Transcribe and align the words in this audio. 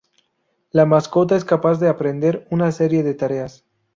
La 0.71 0.87
mascota 0.87 1.35
es 1.35 1.45
capaz 1.45 1.79
de 1.79 1.87
aprender 1.87 2.47
una 2.49 2.71
serie 2.71 3.03
de 3.03 3.13
tareas. 3.13 3.63